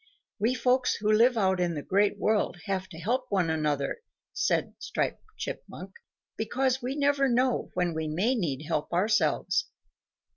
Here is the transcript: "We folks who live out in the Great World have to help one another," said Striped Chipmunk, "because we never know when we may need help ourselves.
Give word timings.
"We 0.39 0.55
folks 0.55 0.95
who 0.95 1.11
live 1.11 1.37
out 1.37 1.59
in 1.59 1.75
the 1.75 1.83
Great 1.83 2.17
World 2.17 2.57
have 2.65 2.89
to 2.89 2.97
help 2.97 3.27
one 3.29 3.51
another," 3.51 3.99
said 4.33 4.73
Striped 4.79 5.21
Chipmunk, 5.37 5.91
"because 6.37 6.81
we 6.81 6.95
never 6.95 7.27
know 7.29 7.69
when 7.75 7.93
we 7.93 8.07
may 8.07 8.33
need 8.33 8.65
help 8.65 8.91
ourselves. 8.93 9.67